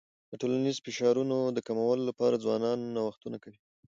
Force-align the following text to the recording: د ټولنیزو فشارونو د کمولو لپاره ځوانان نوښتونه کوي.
د 0.31 0.33
ټولنیزو 0.41 0.83
فشارونو 0.85 1.37
د 1.55 1.57
کمولو 1.67 2.03
لپاره 2.09 2.41
ځوانان 2.43 2.79
نوښتونه 2.95 3.37
کوي. 3.43 3.59